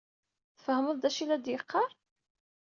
[0.57, 1.89] Tfehmeḍ d aci i la d-yeqqaṛ?